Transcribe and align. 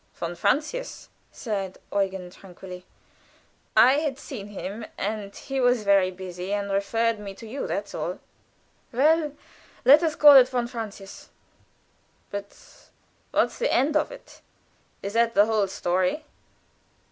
"Von 0.15 0.33
Francius," 0.33 1.09
said 1.31 1.77
Eugen, 1.93 2.31
tranquilly. 2.31 2.87
"I 3.77 3.99
had 3.99 4.17
seen 4.17 4.47
him, 4.47 4.83
and 4.97 5.35
he 5.35 5.59
was 5.61 5.83
very 5.83 6.09
busy 6.09 6.51
and 6.53 6.71
referred 6.71 7.19
me 7.19 7.35
to 7.35 7.45
you 7.45 7.67
that's 7.67 7.93
all." 7.93 8.17
"Well 8.91 9.33
let 9.85 10.01
us 10.01 10.15
call 10.15 10.37
it 10.37 10.49
von 10.49 10.65
Francius." 10.65 11.29
"But 12.31 12.47
what's 13.29 13.59
the 13.59 13.71
end 13.71 13.95
of 13.95 14.11
it? 14.11 14.41
Is 15.03 15.13
that 15.13 15.35
the 15.35 15.45
whole 15.45 15.67
story?" 15.67 16.25